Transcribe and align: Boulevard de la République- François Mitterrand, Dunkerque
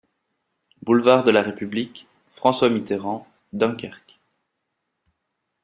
Boulevard 0.81 1.23
de 1.23 1.29
la 1.29 1.43
République- 1.43 2.07
François 2.35 2.71
Mitterrand, 2.71 3.27
Dunkerque 3.53 4.19